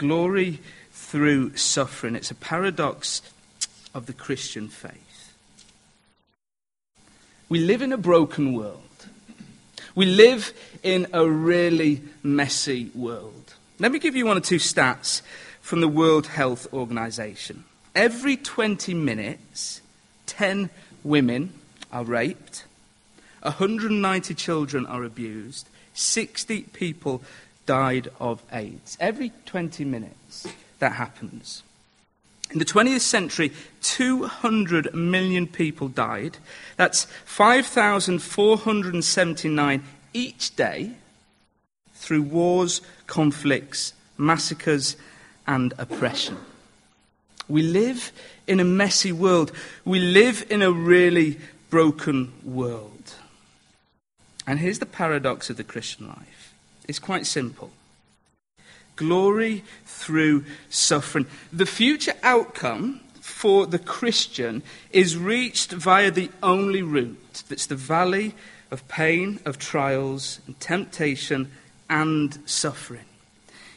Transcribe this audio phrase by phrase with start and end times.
[0.00, 0.60] Glory
[0.92, 2.16] through suffering.
[2.16, 3.20] It's a paradox
[3.92, 5.34] of the Christian faith.
[7.50, 8.80] We live in a broken world.
[9.94, 13.52] We live in a really messy world.
[13.78, 15.20] Let me give you one or two stats
[15.60, 17.64] from the World Health Organization.
[17.94, 19.82] Every 20 minutes,
[20.24, 20.70] 10
[21.04, 21.52] women
[21.92, 22.64] are raped,
[23.42, 27.20] 190 children are abused, 60 people
[27.70, 28.98] died of AIDS.
[28.98, 30.48] Every 20 minutes,
[30.80, 31.62] that happens.
[32.50, 36.38] In the 20th century, 200 million people died.
[36.76, 40.94] That's 5,479 each day
[41.94, 44.96] through wars, conflicts, massacres,
[45.46, 46.38] and oppression.
[47.46, 48.10] We live
[48.48, 49.52] in a messy world.
[49.84, 53.14] We live in a really broken world.
[54.44, 56.49] And here's the paradox of the Christian life
[56.90, 57.70] it's quite simple
[59.00, 61.26] glory through suffering.
[61.50, 68.34] The future outcome for the Christian is reached via the only route that's the valley
[68.70, 71.50] of pain, of trials, and temptation,
[71.88, 73.06] and suffering.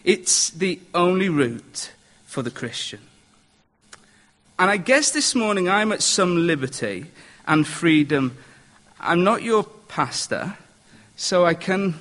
[0.04, 1.94] It's the only route
[2.26, 3.00] for the Christian.
[4.60, 7.06] And I guess this morning I'm at some liberty
[7.48, 8.38] and freedom.
[9.00, 10.58] I'm not your pastor,
[11.16, 11.96] so I can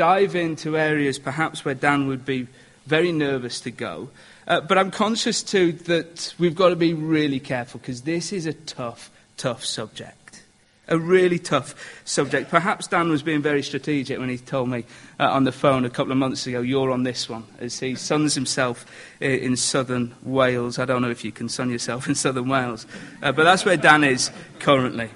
[0.00, 2.46] dive into areas perhaps where Dan would be
[2.86, 4.08] very nervous to go.
[4.48, 8.46] Uh, but I'm conscious too that we've got to be really careful because this is
[8.46, 10.42] a tough, tough subject.
[10.88, 11.74] A really tough
[12.06, 12.48] subject.
[12.48, 14.86] Perhaps Dan was being very strategic when he told me
[15.18, 17.94] uh, on the phone a couple of months ago, you're on this one, as he
[17.94, 18.86] suns himself
[19.20, 20.78] in southern Wales.
[20.78, 22.86] I don't know if you can sun yourself in southern Wales,
[23.22, 25.10] uh, but that's where Dan is currently.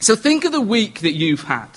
[0.00, 1.68] So think of the week that you've had.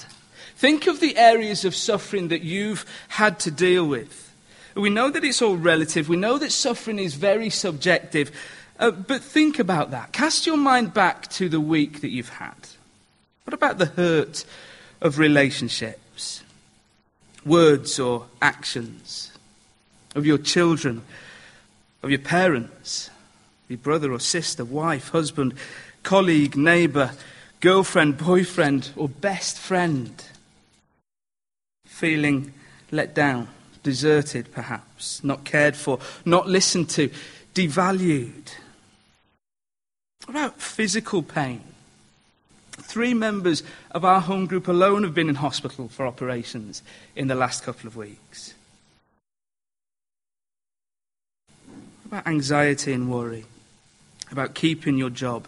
[0.61, 4.31] Think of the areas of suffering that you've had to deal with.
[4.75, 6.07] We know that it's all relative.
[6.07, 8.29] We know that suffering is very subjective.
[8.79, 10.11] Uh, but think about that.
[10.11, 12.53] Cast your mind back to the week that you've had.
[13.45, 14.45] What about the hurt
[15.01, 16.43] of relationships?
[17.43, 19.31] Words or actions?
[20.13, 21.01] Of your children?
[22.03, 23.09] Of your parents?
[23.67, 24.63] Your brother or sister?
[24.63, 25.09] Wife?
[25.09, 25.55] Husband?
[26.03, 26.55] Colleague?
[26.55, 27.13] Neighbour?
[27.61, 28.19] Girlfriend?
[28.19, 28.91] Boyfriend?
[28.95, 30.23] Or best friend?
[32.01, 32.51] Feeling
[32.89, 33.47] let down,
[33.83, 37.11] deserted perhaps, not cared for, not listened to,
[37.53, 38.49] devalued?
[40.25, 41.61] What about physical pain?
[42.71, 46.81] Three members of our home group alone have been in hospital for operations
[47.15, 48.55] in the last couple of weeks.
[52.01, 53.45] What about anxiety and worry?
[54.31, 55.47] About keeping your job,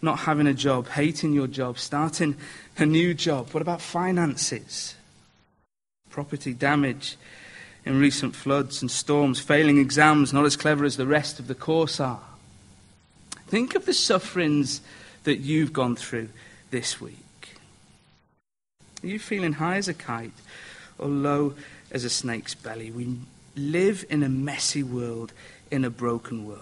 [0.00, 2.34] not having a job, hating your job, starting
[2.78, 3.50] a new job?
[3.52, 4.94] What about finances?
[6.12, 7.16] Property damage
[7.84, 11.54] in recent floods and storms, failing exams, not as clever as the rest of the
[11.54, 12.22] course are.
[13.48, 14.82] Think of the sufferings
[15.24, 16.28] that you've gone through
[16.70, 17.16] this week.
[19.02, 20.32] Are you feeling high as a kite
[20.98, 21.54] or low
[21.90, 22.90] as a snake's belly?
[22.90, 23.16] We
[23.56, 25.32] live in a messy world,
[25.70, 26.60] in a broken world.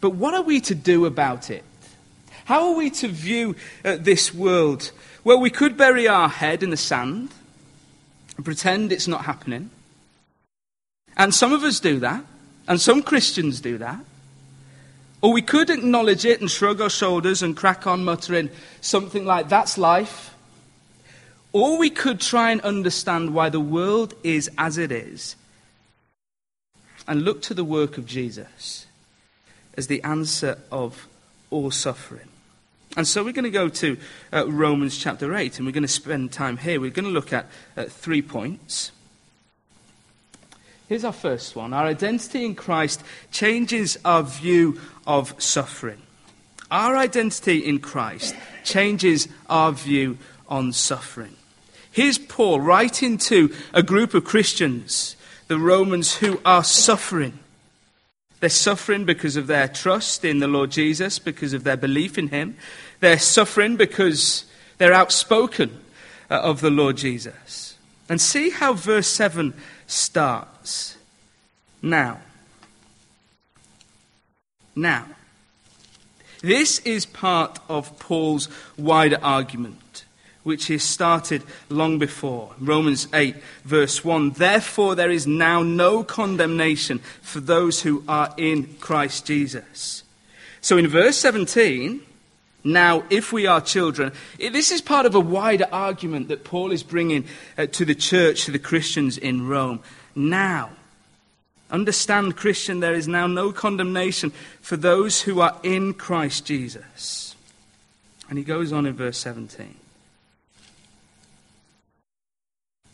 [0.00, 1.64] But what are we to do about it?
[2.44, 4.92] How are we to view uh, this world?
[5.24, 7.30] Well, we could bury our head in the sand
[8.40, 9.70] pretend it's not happening.
[11.16, 12.24] And some of us do that,
[12.66, 14.00] and some Christians do that.
[15.20, 18.50] Or we could acknowledge it and shrug our shoulders and crack on muttering
[18.80, 20.34] something like, that's life.
[21.52, 25.36] Or we could try and understand why the world is as it is
[27.06, 28.86] and look to the work of Jesus
[29.76, 31.08] as the answer of
[31.50, 32.31] all suffering.
[32.96, 33.96] And so we're going to go to
[34.32, 36.78] uh, Romans chapter 8, and we're going to spend time here.
[36.78, 38.92] We're going to look at uh, three points.
[40.88, 46.02] Here's our first one Our identity in Christ changes our view of suffering.
[46.70, 51.34] Our identity in Christ changes our view on suffering.
[51.90, 55.16] Here's Paul writing to a group of Christians,
[55.48, 57.38] the Romans, who are suffering.
[58.42, 62.26] They're suffering because of their trust in the Lord Jesus, because of their belief in
[62.26, 62.56] Him.
[62.98, 64.46] They're suffering because
[64.78, 65.80] they're outspoken
[66.28, 67.76] uh, of the Lord Jesus.
[68.08, 69.54] And see how verse 7
[69.86, 70.96] starts.
[71.80, 72.18] Now.
[74.74, 75.06] Now.
[76.40, 79.78] This is part of Paul's wider argument
[80.42, 82.54] which is started long before.
[82.58, 84.30] Romans 8, verse 1.
[84.30, 90.02] Therefore, there is now no condemnation for those who are in Christ Jesus.
[90.60, 92.00] So in verse 17,
[92.64, 96.82] now, if we are children, this is part of a wider argument that Paul is
[96.82, 97.26] bringing
[97.58, 99.80] uh, to the church, to the Christians in Rome.
[100.14, 100.70] Now,
[101.72, 104.30] Understand, Christian, there is now no condemnation
[104.60, 107.34] for those who are in Christ Jesus.
[108.28, 109.74] And he goes on in verse 17.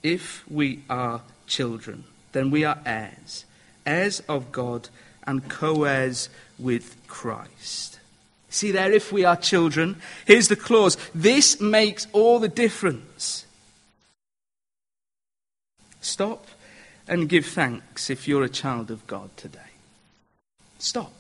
[0.03, 3.45] If we are children, then we are heirs,
[3.85, 4.89] heirs of God
[5.27, 6.29] and co heirs
[6.59, 7.99] with Christ.
[8.51, 13.45] See there, if we are children, here's the clause this makes all the difference.
[16.01, 16.47] Stop
[17.07, 19.61] and give thanks if you're a child of God today.
[20.79, 21.13] Stop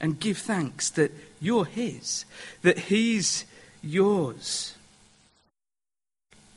[0.00, 2.24] and give thanks that you're His,
[2.62, 3.44] that He's
[3.82, 4.74] yours.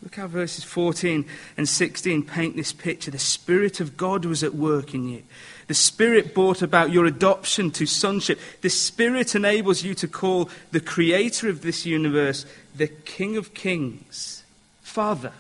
[0.04, 1.26] Look how verses 14
[1.58, 3.12] and 16 paint this picture.
[3.12, 5.24] The Spirit of God was at work in you.
[5.68, 8.40] The Spirit brought about your adoption to sonship.
[8.62, 12.46] The Spirit enables you to call the Creator of this universe
[12.76, 14.44] the King of Kings,
[14.82, 15.34] Father,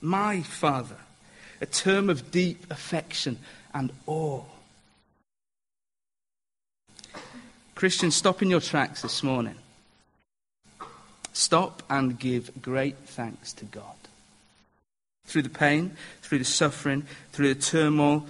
[0.00, 0.96] my Father,
[1.60, 3.38] a term of deep affection
[3.72, 4.42] and awe.
[7.74, 9.56] Christians, stop in your tracks this morning.
[11.34, 13.96] Stop and give great thanks to God.
[15.26, 18.24] Through the pain, through the suffering, through the turmoil,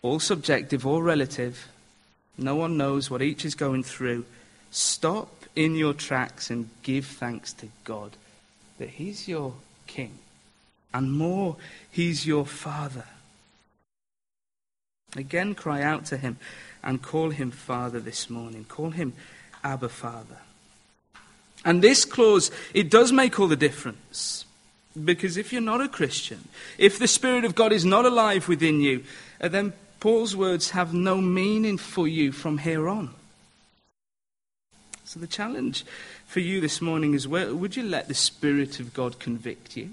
[0.00, 1.68] all subjective, all relative,
[2.38, 4.24] no one knows what each is going through.
[4.70, 8.12] Stop in your tracks and give thanks to God
[8.78, 9.52] that He's your
[9.86, 10.18] King.
[10.94, 11.56] And more,
[11.90, 13.04] He's your Father.
[15.14, 16.38] Again, cry out to Him
[16.82, 18.64] and call Him Father this morning.
[18.64, 19.12] Call Him
[19.62, 20.38] Abba Father.
[21.66, 24.44] And this clause, it does make all the difference.
[25.04, 26.48] Because if you're not a Christian,
[26.78, 29.02] if the Spirit of God is not alive within you,
[29.40, 33.10] uh, then Paul's words have no meaning for you from here on.
[35.04, 35.84] So the challenge
[36.24, 39.90] for you this morning is well, would you let the Spirit of God convict you?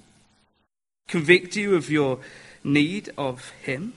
[1.08, 2.20] Convict you of your
[2.64, 3.94] need of Him?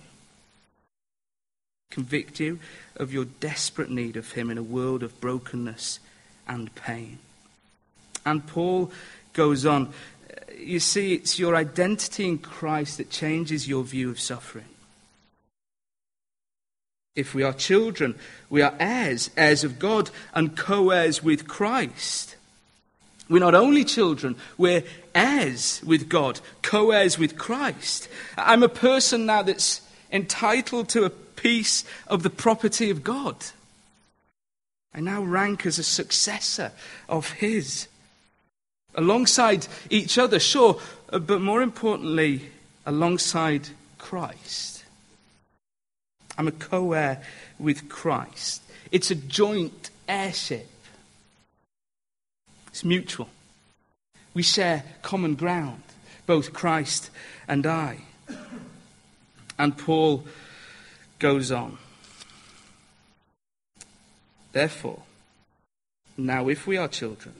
[1.90, 2.58] Convict you
[2.96, 6.00] of your desperate need of Him in a world of brokenness
[6.48, 7.18] and pain?
[8.26, 8.90] And Paul
[9.32, 9.86] goes on.
[9.86, 14.66] Uh, you see, it's your identity in Christ that changes your view of suffering.
[17.14, 18.16] If we are children,
[18.50, 22.36] we are heirs, heirs of God, and co heirs with Christ.
[23.28, 24.84] We're not only children, we're
[25.14, 28.08] heirs with God, co heirs with Christ.
[28.36, 29.80] I'm a person now that's
[30.12, 33.36] entitled to a piece of the property of God.
[34.94, 36.72] I now rank as a successor
[37.08, 37.88] of His
[38.96, 42.50] alongside each other, sure, uh, but more importantly,
[42.84, 44.84] alongside Christ.
[46.38, 47.22] I'm a co heir
[47.58, 48.62] with Christ.
[48.90, 50.68] It's a joint heirship,
[52.68, 53.28] it's mutual.
[54.34, 55.82] We share common ground,
[56.26, 57.10] both Christ
[57.48, 58.00] and I.
[59.58, 60.26] And Paul
[61.18, 61.78] goes on.
[64.52, 65.02] Therefore,
[66.18, 67.34] now if we are children,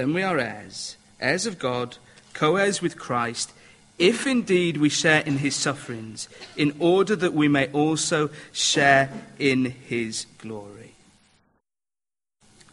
[0.00, 1.98] then we are heirs, heirs of God,
[2.32, 3.52] co heirs with Christ,
[3.98, 6.26] if indeed we share in his sufferings,
[6.56, 10.94] in order that we may also share in his glory.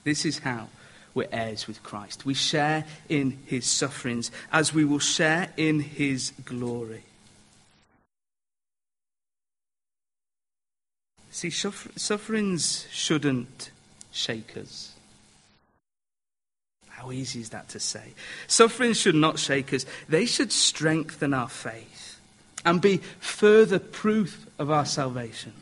[0.06, 0.69] This is how
[1.13, 2.25] we're heirs with Christ.
[2.25, 7.03] We share in his sufferings as we will share in his glory.
[11.29, 13.72] See, sufferings shouldn't
[14.13, 14.97] shake us.
[16.98, 18.13] How easy is that to say?
[18.48, 22.20] Suffering should not shake us, they should strengthen our faith
[22.66, 25.54] and be further proof of our salvation.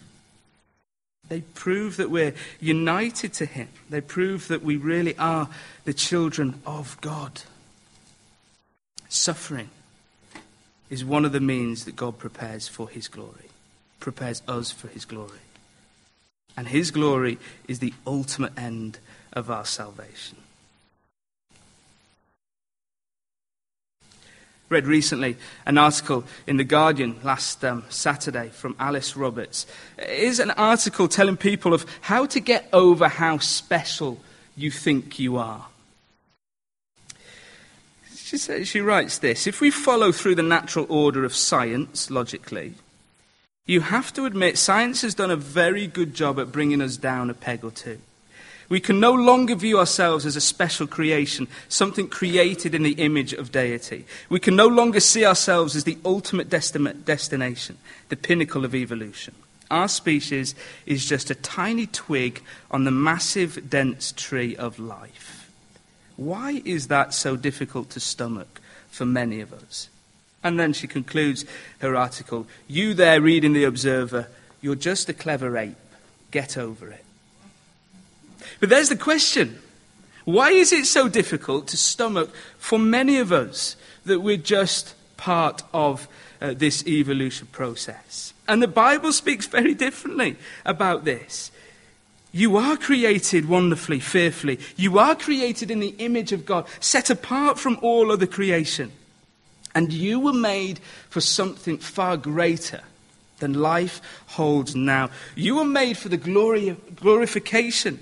[1.28, 3.68] They prove that we're united to Him.
[3.90, 5.50] They prove that we really are
[5.84, 7.42] the children of God.
[9.10, 9.72] Suffering
[10.90, 13.50] is one of the means that God prepares for His glory,
[14.00, 15.40] prepares us for His glory.
[16.56, 19.00] And His glory is the ultimate end
[19.34, 20.38] of our salvation.
[24.70, 29.66] Read recently an article in The Guardian last um, Saturday from Alice Roberts.
[29.98, 34.20] It is an article telling people of how to get over how special
[34.56, 35.68] you think you are.
[38.16, 42.74] She, says, she writes this If we follow through the natural order of science logically,
[43.68, 47.30] you have to admit science has done a very good job at bringing us down
[47.30, 48.00] a peg or two.
[48.68, 53.34] We can no longer view ourselves as a special creation, something created in the image
[53.34, 54.06] of deity.
[54.30, 57.78] We can no longer see ourselves as the ultimate destination,
[58.10, 59.36] the pinnacle of evolution.
[59.70, 60.56] Our species
[60.86, 62.42] is just a tiny twig
[62.72, 65.52] on the massive, dense tree of life.
[66.18, 69.90] Why is that so difficult to stomach for many of us?
[70.44, 71.46] And then she concludes
[71.80, 74.28] her article You there reading The Observer,
[74.62, 75.76] You're just a clever ape.
[76.32, 77.05] Get over it.
[78.60, 79.60] But there's the question
[80.26, 83.76] why is it so difficult to stomach for many of us
[84.06, 86.08] that we're just part of
[86.42, 88.34] uh, this evolution process?
[88.48, 90.36] And the Bible speaks very differently
[90.66, 91.52] about this.
[92.32, 94.60] You are created wonderfully, fearfully.
[94.76, 98.92] You are created in the image of God, set apart from all other creation.
[99.74, 102.82] And you were made for something far greater
[103.40, 105.12] than life holds now.
[105.36, 108.00] You were made for the glory, glorification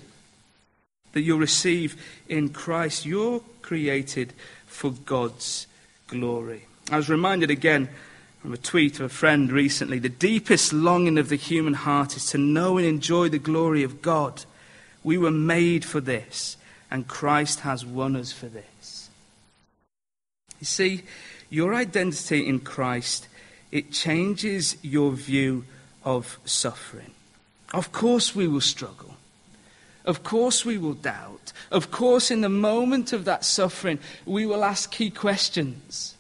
[1.14, 1.96] that you'll receive
[2.28, 3.06] in Christ.
[3.06, 4.34] You're created
[4.66, 5.68] for God's
[6.08, 6.66] glory.
[6.92, 7.90] I was reminded again
[8.42, 12.26] from a tweet of a friend recently the deepest longing of the human heart is
[12.32, 14.44] to know and enjoy the glory of God.
[15.04, 16.58] We were made for this,
[16.92, 19.10] and Christ has won us for this.
[20.60, 21.04] You see,
[21.50, 23.28] your identity in Christ,
[23.72, 25.66] it changes your view
[26.04, 27.12] of suffering.
[27.74, 29.16] Of course, we will struggle.
[30.06, 31.54] Of course, we will doubt.
[31.72, 36.16] Of course, in the moment of that suffering, we will ask key questions.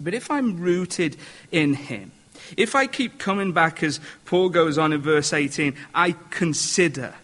[0.00, 1.16] But if I'm rooted
[1.50, 2.12] in Him,
[2.56, 7.14] if I keep coming back, as Paul goes on in verse 18, I consider,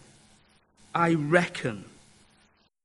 [0.95, 1.85] I reckon,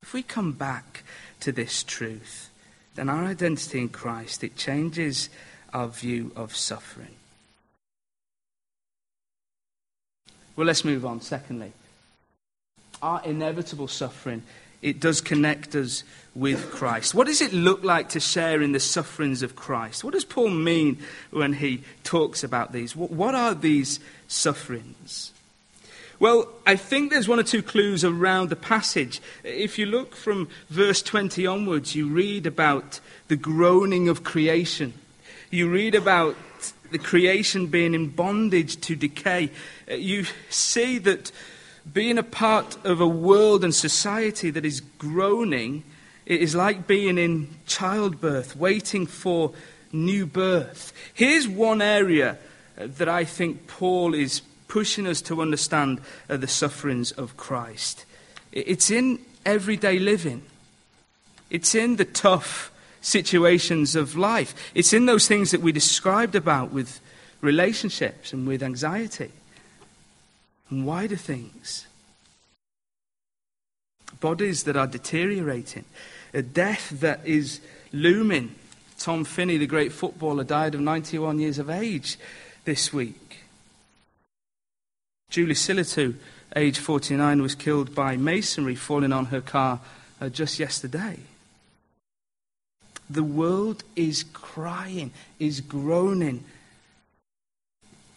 [0.02, 1.04] if we come back
[1.42, 2.50] to this truth,
[2.96, 5.30] then our identity in Christ, it changes
[5.74, 7.16] our view of suffering.
[10.56, 11.22] Well, let's move on.
[11.22, 11.74] Secondly,
[13.04, 14.42] our inevitable suffering,
[14.82, 17.14] it does connect us with Christ.
[17.14, 20.04] What does it look like to share in the sufferings of Christ?
[20.04, 20.98] What does Paul mean
[21.30, 22.96] when he talks about these?
[22.96, 25.32] What are these sufferings?
[26.20, 29.22] Well, I think there's one or two clues around the passage.
[29.44, 34.94] If you look from verse 20 onwards, you read about the groaning of creation.
[35.52, 36.36] You read about
[36.92, 39.52] the creation being in bondage to decay.
[39.90, 41.32] You see that
[41.92, 45.84] being a part of a world and society that is groaning
[46.26, 49.52] it is like being in childbirth, waiting for
[49.92, 50.94] new birth.
[51.14, 52.38] Here's one area
[52.78, 58.06] that I think Paul is pushing us to understand the sufferings of Christ.
[58.52, 60.44] It's in everyday living,
[61.50, 62.72] it's in the tough
[63.02, 67.02] situations of life, it's in those things that we described about with
[67.42, 69.32] relationships and with anxiety
[70.74, 71.86] and wider things.
[74.20, 75.86] Bodies that are deteriorating,
[76.34, 77.62] a death that is
[77.92, 78.56] looming.
[78.98, 82.18] Tom Finney, the great footballer, died of 91 years of age
[82.66, 83.44] this week.
[85.30, 86.16] Julie Sillitoe,
[86.56, 89.80] age 49, was killed by masonry falling on her car
[90.20, 91.20] uh, just yesterday.
[93.10, 96.44] The world is crying, is groaning.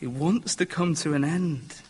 [0.01, 1.83] It wants to come to an end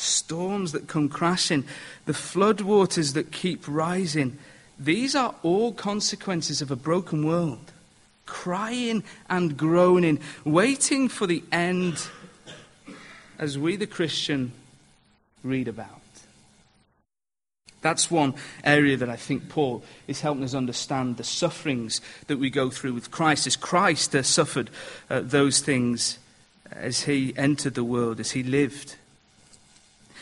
[0.00, 1.64] storms that come crashing,
[2.06, 4.38] the floodwaters that keep rising.
[4.78, 7.72] These are all consequences of a broken world.
[8.26, 12.06] Crying and groaning, waiting for the end
[13.38, 14.52] as we, the Christian,
[15.42, 16.00] read about.
[17.82, 22.50] That's one area that I think Paul is helping us understand the sufferings that we
[22.50, 23.46] go through with Christ.
[23.46, 24.70] As Christ suffered
[25.08, 26.18] uh, those things
[26.70, 28.96] as he entered the world, as he lived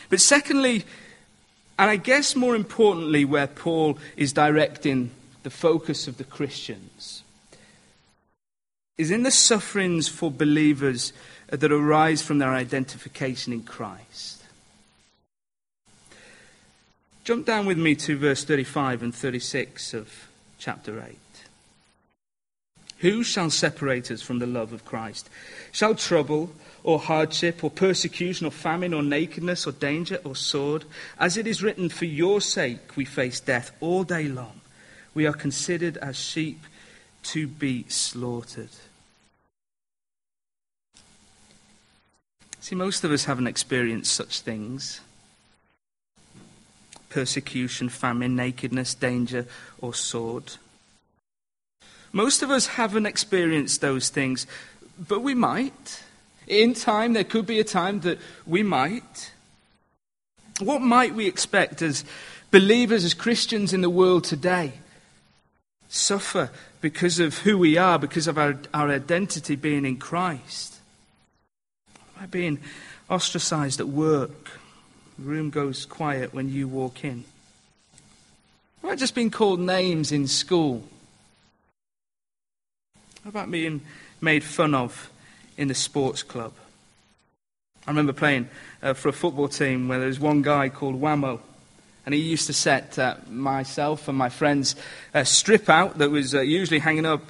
[0.08, 0.84] but secondly,
[1.78, 5.10] and I guess more importantly, where Paul is directing
[5.42, 7.22] the focus of the Christians,
[8.96, 11.12] is in the sufferings for believers
[11.48, 14.42] that arise from their identification in Christ.
[17.24, 21.16] Jump down with me to verse 35 and 36 of chapter 8.
[22.98, 25.30] Who shall separate us from the love of Christ?
[25.70, 26.50] Shall trouble
[26.82, 30.84] or hardship or persecution or famine or nakedness or danger or sword?
[31.18, 34.60] As it is written, For your sake we face death all day long.
[35.14, 36.60] We are considered as sheep
[37.24, 38.70] to be slaughtered.
[42.60, 45.00] See, most of us haven't experienced such things
[47.08, 49.46] persecution, famine, nakedness, danger,
[49.80, 50.52] or sword.
[52.12, 54.46] Most of us haven't experienced those things,
[54.98, 56.02] but we might.
[56.48, 59.32] In time, there could be a time that we might.
[60.60, 62.04] What might we expect as
[62.50, 64.72] believers, as Christians in the world today?
[65.88, 66.50] Suffer
[66.80, 70.76] because of who we are, because of our, our identity being in Christ.
[72.18, 72.58] By being
[73.10, 74.50] ostracized at work,
[75.18, 77.24] the room goes quiet when you walk in.
[78.82, 80.82] I just being called names in school?
[83.22, 83.82] How about being
[84.22, 85.10] made fun of
[85.58, 86.52] in the sports club.
[87.86, 88.48] I remember playing
[88.82, 91.40] uh, for a football team where there was one guy called Whammo.
[92.06, 94.76] And he used to set uh, myself and my friends
[95.12, 97.22] a strip out that was uh, usually hanging up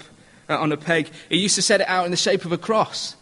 [0.49, 1.11] uh, on a peg.
[1.29, 3.17] He used to set it out in the shape of a cross.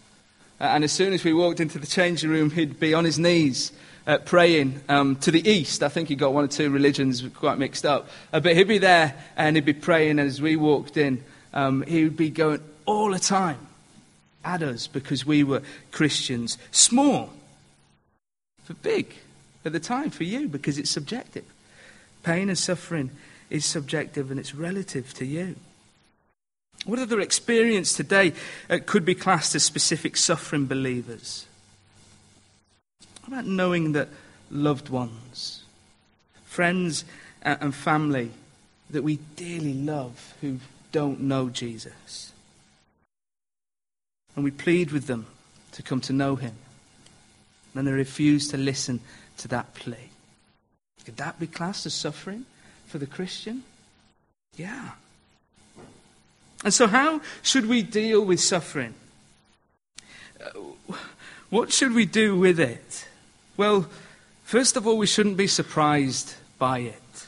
[0.61, 3.19] Uh, and as soon as we walked into the changing room, he'd be on his
[3.19, 3.73] knees
[4.07, 5.83] uh, praying um, to the east.
[5.83, 8.09] I think he got one or two religions quite mixed up.
[8.33, 10.19] Uh, but he'd be there and he'd be praying.
[10.19, 11.23] And as we walked in,
[11.55, 13.59] um, he would be going all the time
[14.47, 16.57] at us because we were Christians.
[16.71, 17.31] Small,
[18.67, 19.15] but big
[19.65, 21.45] at the time for you because it's subjective.
[22.23, 23.11] Pain and suffering
[23.51, 25.57] is subjective and it's relative to you.
[26.85, 28.33] What other experience today
[28.71, 31.47] uh, could be classed as specific suffering believers?
[33.27, 34.09] About knowing that
[34.53, 35.65] loved ones,
[36.45, 37.05] friends,
[37.45, 38.31] uh, and family
[38.91, 40.61] that we dearly love who
[40.93, 42.33] don't know Jesus?
[44.37, 45.27] And we plead with them
[45.73, 46.55] to come to know him.
[47.75, 49.01] And they refuse to listen
[49.39, 50.11] to that plea.
[51.05, 52.47] Could that be classed as suffering
[52.87, 53.63] for the Christian?
[54.57, 54.91] Yeah.
[56.65, 58.95] And so, how should we deal with suffering?
[60.43, 60.61] Uh,
[61.51, 63.07] what should we do with it?
[63.57, 63.89] Well,
[64.43, 67.27] first of all, we shouldn't be surprised by it.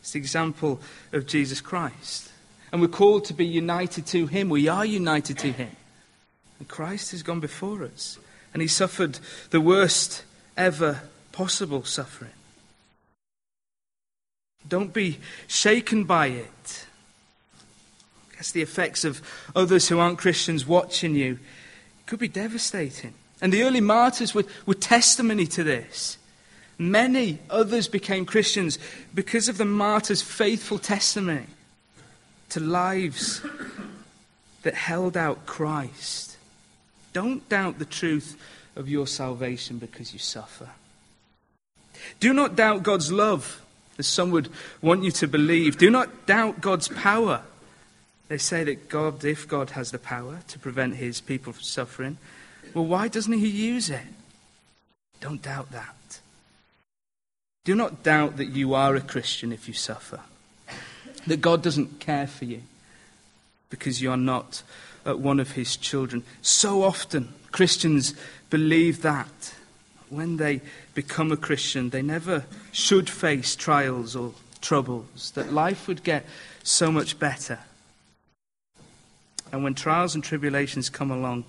[0.00, 0.80] It's the example
[1.12, 2.29] of Jesus Christ.
[2.72, 4.48] And we're called to be united to Him.
[4.48, 5.70] We are united to Him.
[6.58, 8.18] And Christ has gone before us.
[8.52, 9.18] And He suffered
[9.50, 10.24] the worst
[10.56, 12.30] ever possible suffering.
[14.68, 16.86] Don't be shaken by it.
[18.36, 19.20] Guess the effects of
[19.56, 21.32] others who aren't Christians watching you
[22.00, 23.14] It could be devastating.
[23.40, 26.18] And the early martyrs were, were testimony to this.
[26.78, 28.78] Many others became Christians
[29.14, 31.46] because of the martyrs' faithful testimony
[32.50, 33.42] to lives
[34.62, 36.36] that held out Christ.
[37.12, 38.40] Don't doubt the truth
[38.76, 40.68] of your salvation because you suffer.
[42.18, 43.62] Do not doubt God's love,
[43.98, 44.48] as some would
[44.80, 45.78] want you to believe.
[45.78, 47.42] Do not doubt God's power.
[48.28, 52.18] They say that God, if God has the power to prevent his people from suffering,
[52.74, 54.06] well, why doesn't he use it?
[55.20, 56.20] Don't doubt that.
[57.64, 60.20] Do not doubt that you are a Christian if you suffer
[61.26, 62.62] that God doesn't care for you
[63.68, 64.62] because you are not
[65.06, 66.24] uh, one of his children.
[66.42, 68.14] So often, Christians
[68.50, 69.54] believe that
[70.08, 70.60] when they
[70.94, 76.26] become a Christian, they never should face trials or troubles, that life would get
[76.62, 77.60] so much better.
[79.52, 81.44] And when trials and tribulations come along,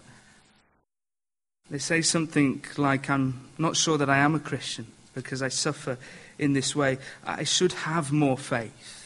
[1.69, 5.97] they say something like, I'm not sure that I am a Christian because I suffer
[6.37, 6.97] in this way.
[7.25, 9.00] I should have more faith.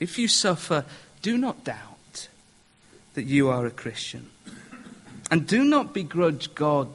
[0.00, 0.86] If you suffer,
[1.20, 2.28] do not doubt
[3.14, 4.30] that you are a Christian.
[5.30, 6.88] And do not begrudge God.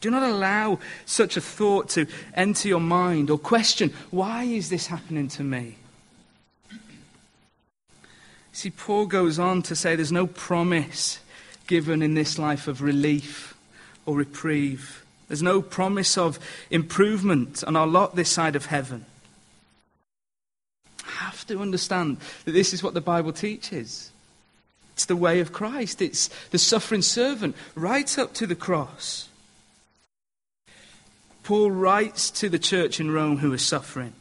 [0.00, 4.86] Do not allow such a thought to enter your mind or question, why is this
[4.86, 5.76] happening to me?
[8.52, 11.20] See, Paul goes on to say there's no promise
[11.66, 13.56] given in this life of relief
[14.04, 15.04] or reprieve.
[15.28, 16.38] There's no promise of
[16.70, 19.04] improvement on our lot this side of heaven
[21.48, 24.10] to understand that this is what the Bible teaches.
[24.92, 29.28] It's the way of Christ, it's the suffering servant right up to the cross.
[31.44, 34.12] Paul writes to the church in Rome who are suffering,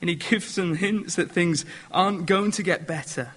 [0.00, 3.32] and he gives them hints that things aren't going to get better.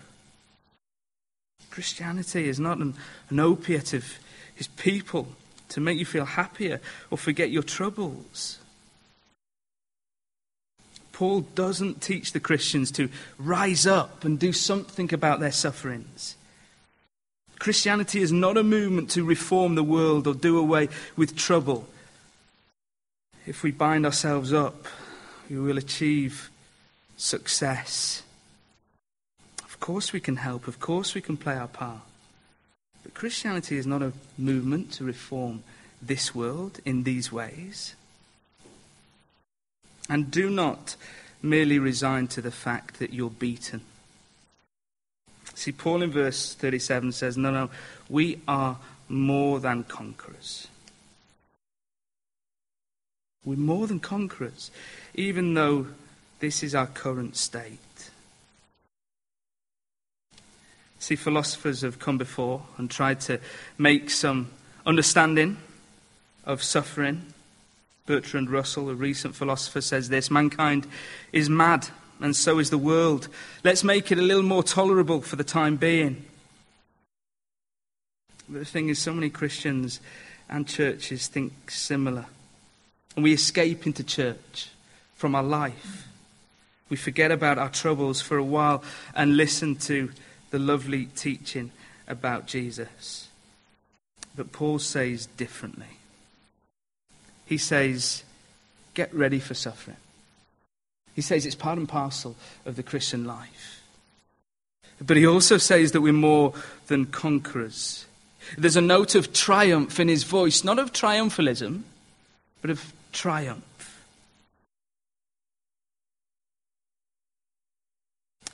[1.70, 2.96] Christianity is not an,
[3.30, 4.18] an opiate of
[4.56, 5.28] his people
[5.70, 8.60] to make you feel happier or forget your troubles.
[11.22, 13.08] Paul doesn't teach the Christians to
[13.38, 16.36] rise up and do something about their sufferings.
[17.60, 21.88] Christianity is not a movement to reform the world or do away with trouble.
[23.46, 24.88] If we bind ourselves up,
[25.48, 26.50] we will achieve
[27.18, 28.24] success.
[29.64, 32.02] Of course, we can help, of course, we can play our part.
[33.04, 35.62] But Christianity is not a movement to reform
[36.02, 37.94] this world in these ways.
[40.10, 40.96] And do not
[41.42, 43.82] merely resign to the fact that you're beaten.
[45.54, 47.70] See, Paul in verse 37 says, No, no,
[48.10, 48.78] we are
[49.10, 50.68] more than conquerors.
[53.44, 54.72] We're more than conquerors,
[55.16, 55.88] even though
[56.40, 57.80] this is our current state.
[61.00, 63.40] See, philosophers have come before and tried to
[63.78, 64.50] make some
[64.86, 65.58] understanding
[66.46, 67.34] of suffering
[68.06, 70.88] Bertrand Russell, a recent philosopher, says this Mankind
[71.32, 71.88] is mad,
[72.20, 73.28] and so is the world.
[73.64, 76.26] Let's make it a little more tolerable for the time being.
[78.50, 80.02] But the thing is, so many Christians
[80.50, 82.26] and churches think similar.
[83.16, 84.70] And we escape into church
[85.16, 86.08] from our life.
[86.90, 88.84] We forget about our troubles for a while
[89.16, 90.12] and listen to
[90.50, 91.72] the lovely teaching
[92.08, 93.30] about Jesus.
[94.36, 96.01] But Paul says differently.
[97.52, 98.24] He says,
[98.94, 99.98] get ready for suffering.
[101.14, 103.84] He says it's part and parcel of the Christian life.
[105.02, 106.54] But he also says that we're more
[106.88, 108.06] than conquerors.
[108.58, 111.82] There's a note of triumph in his voice, not of triumphalism,
[112.62, 114.02] but of triumph.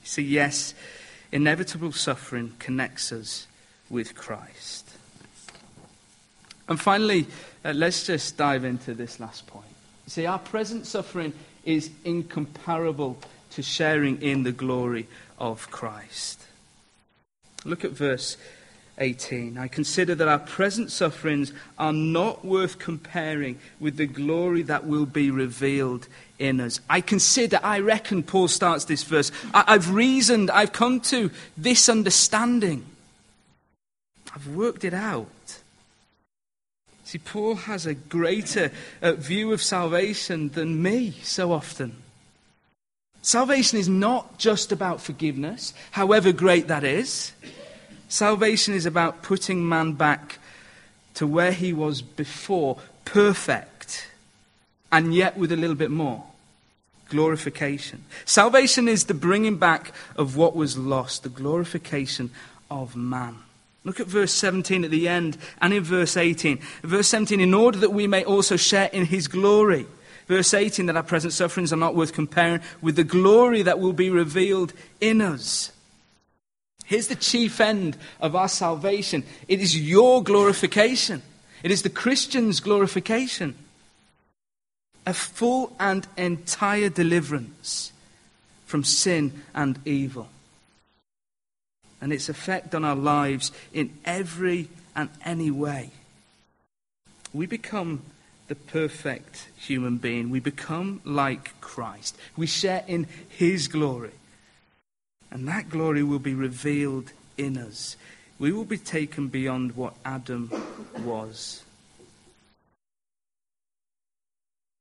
[0.02, 0.74] See, yes,
[1.30, 3.46] inevitable suffering connects us
[3.88, 4.90] with Christ.
[6.68, 7.28] And finally,
[7.68, 9.66] uh, let's just dive into this last point.
[10.06, 11.34] See, our present suffering
[11.66, 13.18] is incomparable
[13.50, 15.06] to sharing in the glory
[15.38, 16.46] of Christ.
[17.66, 18.38] Look at verse
[18.96, 19.58] 18.
[19.58, 25.06] I consider that our present sufferings are not worth comparing with the glory that will
[25.06, 26.80] be revealed in us.
[26.88, 29.30] I consider, I reckon, Paul starts this verse.
[29.52, 32.86] I, have reasoned, I've come to this understanding.
[34.34, 35.57] I've worked it out.
[37.08, 41.96] See, Paul has a greater uh, view of salvation than me so often.
[43.22, 47.32] Salvation is not just about forgiveness, however great that is.
[48.10, 50.38] Salvation is about putting man back
[51.14, 54.08] to where he was before, perfect,
[54.92, 56.22] and yet with a little bit more
[57.08, 58.04] glorification.
[58.26, 62.28] Salvation is the bringing back of what was lost, the glorification
[62.70, 63.36] of man.
[63.88, 66.58] Look at verse 17 at the end and in verse 18.
[66.82, 69.86] Verse 17, in order that we may also share in his glory.
[70.26, 73.94] Verse 18, that our present sufferings are not worth comparing with the glory that will
[73.94, 75.72] be revealed in us.
[76.84, 81.22] Here's the chief end of our salvation it is your glorification,
[81.62, 83.54] it is the Christian's glorification.
[85.06, 87.90] A full and entire deliverance
[88.66, 90.28] from sin and evil.
[92.00, 95.90] And its effect on our lives in every and any way.
[97.32, 98.02] We become
[98.48, 100.30] the perfect human being.
[100.30, 102.16] We become like Christ.
[102.36, 104.12] We share in his glory.
[105.30, 107.96] And that glory will be revealed in us.
[108.38, 110.50] We will be taken beyond what Adam
[111.00, 111.62] was.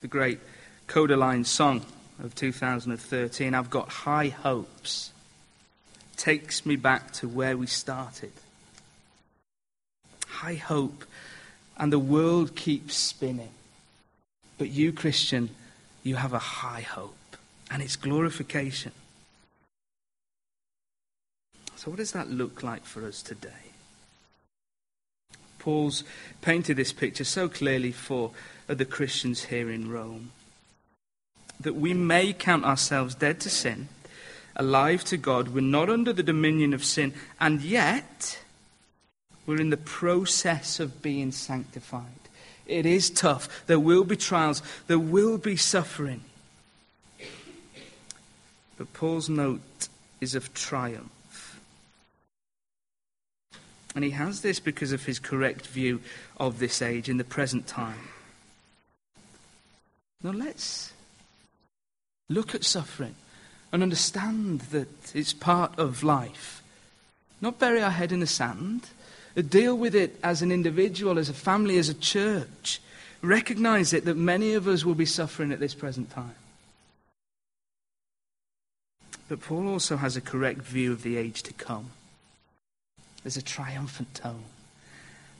[0.01, 0.39] The great
[0.87, 1.81] Kodaline song
[2.23, 5.11] of 2013, I've got high hopes,
[6.17, 8.31] takes me back to where we started.
[10.27, 11.05] High hope,
[11.77, 13.51] and the world keeps spinning.
[14.57, 15.51] But you, Christian,
[16.03, 17.37] you have a high hope,
[17.71, 18.91] and it's glorification.
[21.75, 23.49] So, what does that look like for us today?
[25.59, 26.03] Paul's
[26.41, 28.31] painted this picture so clearly for
[28.67, 30.31] the Christians here in Rome
[31.59, 33.89] that we may count ourselves dead to sin,
[34.57, 35.49] alive to God.
[35.49, 38.39] We're not under the dominion of sin, and yet
[39.45, 42.03] we're in the process of being sanctified.
[42.65, 43.65] It is tough.
[43.67, 46.21] There will be trials, there will be suffering.
[48.77, 49.87] But Paul's note
[50.19, 51.59] is of triumph.
[53.95, 56.01] And he has this because of his correct view
[56.39, 58.09] of this age in the present time.
[60.21, 60.93] Now let's
[62.29, 63.15] look at suffering
[63.71, 66.63] and understand that it's part of life.
[67.41, 68.87] Not bury our head in the sand.
[69.49, 72.81] Deal with it as an individual, as a family, as a church.
[73.21, 76.35] Recognize it that many of us will be suffering at this present time.
[79.29, 81.91] But Paul also has a correct view of the age to come.
[83.23, 84.45] There's a triumphant tone.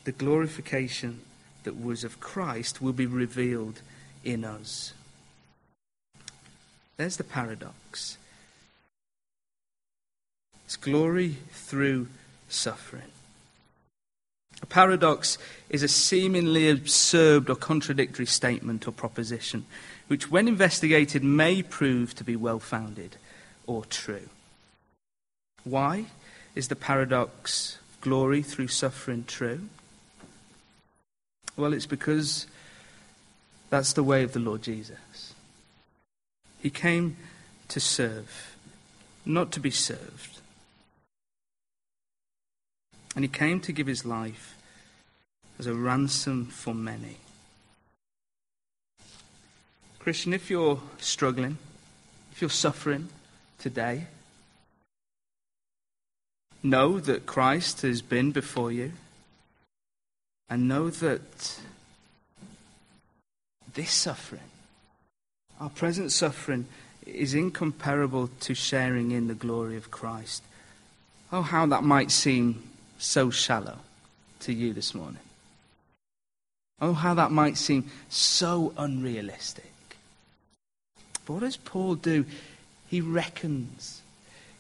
[0.04, 1.22] The glorification
[1.64, 3.82] that was of Christ will be revealed
[4.24, 4.94] in us.
[6.98, 8.18] There's the paradox.
[10.66, 12.08] It's glory through
[12.50, 13.12] suffering.
[14.62, 15.38] A paradox
[15.70, 19.66] is a seemingly absurd or contradictory statement or proposition,
[20.08, 23.18] which, when investigated, may prove to be well founded
[23.68, 24.30] or true.
[25.64, 26.06] Why?
[26.56, 29.62] Is the paradox glory through suffering true?
[31.56, 32.48] Well, it's because
[33.70, 34.98] that's the way of the Lord Jesus.
[36.62, 37.18] He came
[37.70, 38.56] to serve,
[39.26, 40.40] not to be served.
[43.16, 44.56] And he came to give his life
[45.60, 47.18] as a ransom for many.
[50.00, 51.58] Christian, if you're struggling,
[52.32, 53.10] if you're suffering
[53.58, 54.08] today,
[56.64, 58.94] Know that Christ has been before you.
[60.50, 61.60] and know that
[63.74, 64.50] this suffering,
[65.60, 66.68] our present suffering,
[67.06, 70.44] is incomparable to sharing in the glory of Christ.
[71.32, 72.64] Oh, how that might seem
[72.98, 73.78] so shallow
[74.42, 75.20] to you this morning.
[76.80, 79.72] Oh, how that might seem so unrealistic.
[81.26, 82.26] But what does Paul do?
[82.88, 84.02] He reckons.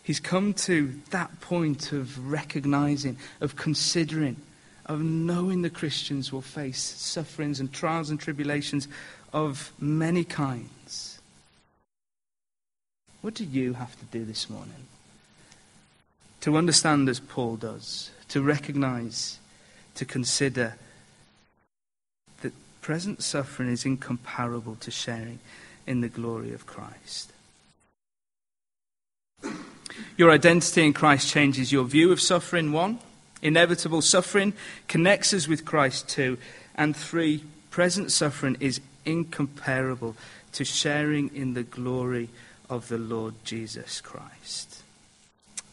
[0.03, 4.38] He's come to that point of recognizing, of considering,
[4.86, 8.88] of knowing the Christians will face sufferings and trials and tribulations
[9.33, 10.69] of many kinds.
[13.28, 14.88] What do you have to do this morning?
[16.40, 19.40] To understand as Paul does, to recognize,
[19.96, 20.76] to consider
[22.40, 25.40] that present suffering is incomparable to sharing
[25.86, 27.34] in the glory of Christ.
[30.16, 32.98] Your identity in Christ changes your view of suffering, one.
[33.42, 34.54] Inevitable suffering
[34.88, 36.38] connects us with Christ, two.
[36.76, 40.16] And three, present suffering is incomparable
[40.54, 42.30] to sharing in the glory
[42.69, 44.84] of the Lord Jesus Christ.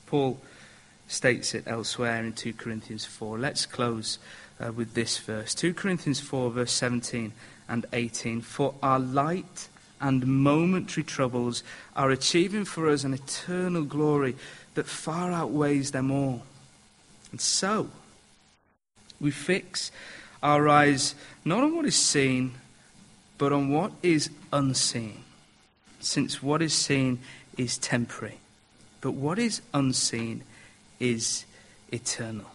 [0.06, 0.38] Paul
[1.08, 3.38] states it elsewhere in 2 Corinthians 4.
[3.38, 4.18] Let's close
[4.60, 7.32] uh, with this verse 2 Corinthians 4, verse 17
[7.68, 8.40] and 18.
[8.40, 9.68] For our light
[10.00, 11.62] and momentary troubles
[11.96, 14.36] are achieving for us an eternal glory
[14.74, 16.42] that far outweighs them all.
[17.30, 17.88] And so,
[19.20, 19.90] we fix
[20.42, 22.54] our eyes not on what is seen,
[23.38, 25.23] but on what is unseen.
[26.04, 27.18] Since what is seen
[27.56, 28.38] is temporary,
[29.00, 30.42] but what is unseen
[31.00, 31.46] is
[31.90, 32.53] eternal.